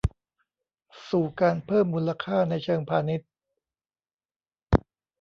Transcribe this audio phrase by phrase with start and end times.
[1.09, 3.29] สู่การเพิ่มมูลค่าในเชิงพาณิชย์